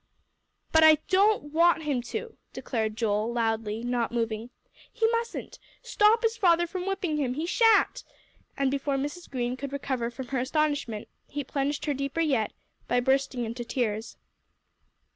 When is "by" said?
12.87-12.99